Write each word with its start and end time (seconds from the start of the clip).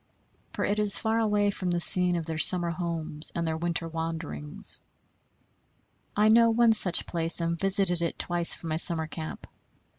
For 0.53 0.65
it 0.65 0.79
is 0.79 0.97
far 0.97 1.19
away 1.19 1.51
from 1.51 1.69
the 1.69 1.79
scene 1.79 2.15
of 2.15 2.25
their 2.25 2.39
summer 2.39 2.71
homes 2.71 3.31
and 3.35 3.45
their 3.45 3.55
winter 3.55 3.87
wanderings. 3.87 4.79
I 6.15 6.27
know 6.27 6.49
one 6.49 6.73
such 6.73 7.05
place, 7.05 7.39
and 7.39 7.55
visited 7.59 8.01
it 8.01 8.17
twice 8.17 8.55
from 8.55 8.69
my 8.69 8.77
summer 8.77 9.05
camp. 9.05 9.45